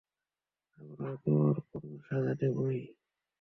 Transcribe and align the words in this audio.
আমরা 0.77 1.07
ওকে 1.13 1.29
ওর 1.39 1.57
কর্মের 1.67 2.01
সাজা 2.07 2.33
দেবোই। 2.39 2.79